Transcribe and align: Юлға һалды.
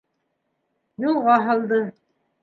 Юлға 1.03 1.35
һалды. 1.49 1.79